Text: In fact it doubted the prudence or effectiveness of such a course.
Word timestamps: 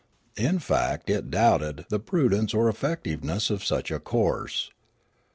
In 0.39 0.57
fact 0.57 1.11
it 1.11 1.29
doubted 1.29 1.85
the 1.89 1.99
prudence 1.99 2.55
or 2.55 2.67
effectiveness 2.67 3.51
of 3.51 3.63
such 3.63 3.91
a 3.91 3.99
course. 3.99 4.71